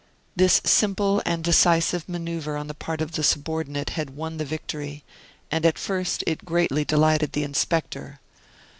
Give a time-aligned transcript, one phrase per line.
[0.35, 5.03] This simple and decisive maneuvre on the part of the subordinate had won the victory,
[5.51, 8.19] and at first it greatly delighted the inspector.